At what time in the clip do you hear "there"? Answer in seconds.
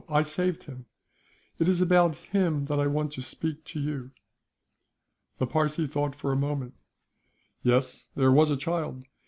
8.15-8.31